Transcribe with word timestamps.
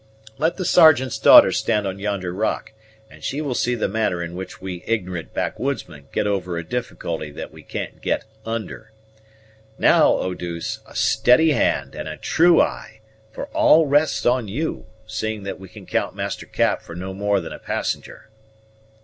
Let 0.39 0.57
the 0.57 0.65
Sergeant's 0.65 1.19
daughter 1.19 1.51
stand 1.51 1.85
on 1.85 1.99
yonder 1.99 2.33
rock, 2.33 2.73
and 3.11 3.23
she 3.23 3.39
will 3.39 3.53
see 3.53 3.75
the 3.75 3.87
manner 3.87 4.23
in 4.23 4.33
which 4.33 4.59
we 4.59 4.83
ignorant 4.87 5.31
backwoodsmen 5.35 6.07
get 6.11 6.25
over 6.25 6.57
a 6.57 6.63
difficulty 6.63 7.29
that 7.33 7.51
we 7.53 7.61
can't 7.61 8.01
get 8.01 8.23
under. 8.43 8.91
Now, 9.77 10.11
Eau 10.13 10.33
douce, 10.33 10.79
a 10.87 10.95
steady 10.95 11.51
hand 11.51 11.93
and 11.93 12.09
a 12.09 12.17
true 12.17 12.59
eye, 12.59 13.01
for 13.31 13.45
all 13.49 13.85
rests 13.85 14.25
on 14.25 14.47
you, 14.47 14.87
seeing 15.05 15.43
that 15.43 15.59
we 15.59 15.69
can 15.69 15.85
count 15.85 16.15
Master 16.15 16.47
Cap 16.47 16.81
for 16.81 16.95
no 16.95 17.13
more 17.13 17.39
than 17.39 17.53
a 17.53 17.59
passenger." 17.59 18.27